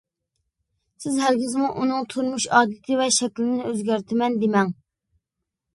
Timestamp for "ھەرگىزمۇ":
1.25-1.69